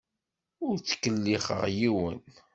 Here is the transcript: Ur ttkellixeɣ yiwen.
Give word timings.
Ur 0.65 0.75
ttkellixeɣ 0.77 1.61
yiwen. 1.77 2.19